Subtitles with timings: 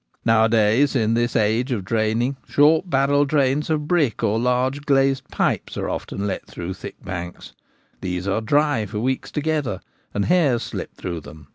[0.25, 5.77] Nowadays, in this age of draining, short barrel drains of brick or large glazed pipes
[5.77, 7.53] are often let through thick banks;
[8.01, 9.79] these are dry for weeks to gether,
[10.11, 11.49] and hares slip through them.